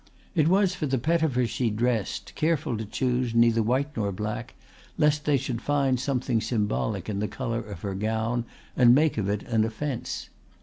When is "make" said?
8.95-9.19